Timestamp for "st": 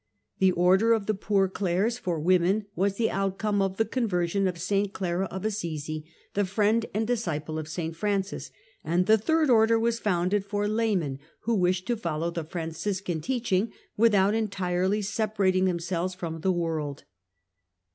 4.59-4.91, 7.67-7.95